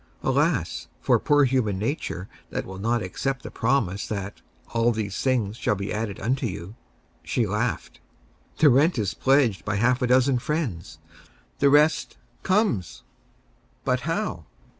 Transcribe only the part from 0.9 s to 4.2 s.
for poor human nature that will not accept the promise